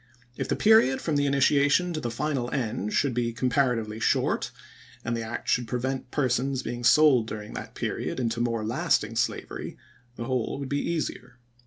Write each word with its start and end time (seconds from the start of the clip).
If 0.35 0.47
the 0.49 0.55
period 0.55 0.99
from 0.99 1.15
the 1.15 1.27
initiation 1.27 1.93
to 1.93 1.99
the 1.99 2.09
final 2.09 2.49
end 2.49 2.91
should 2.91 3.13
be 3.13 3.33
comparatively 3.33 3.99
short, 3.99 4.49
and 5.05 5.15
the 5.15 5.21
act 5.21 5.47
should 5.47 5.67
prevent 5.67 6.09
persons 6.09 6.63
being 6.63 6.83
sold 6.83 7.27
during 7.27 7.53
that 7.53 7.75
period 7.75 8.19
into 8.19 8.41
more 8.41 8.65
lasting 8.65 9.15
slavery, 9.15 9.77
the 10.15 10.25
whole 10.25 10.57
would 10.59 10.69
be 10.69 10.81
easier. 10.81 11.37